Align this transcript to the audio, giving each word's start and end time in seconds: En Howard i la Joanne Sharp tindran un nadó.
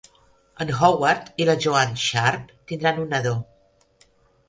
En 0.65 0.71
Howard 0.77 1.29
i 1.45 1.47
la 1.51 1.55
Joanne 1.67 2.01
Sharp 2.07 2.51
tindran 2.73 3.01
un 3.07 3.09
nadó. 3.15 3.39